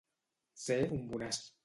Ser 0.61 0.79
un 0.97 1.05
bonàs. 1.13 1.43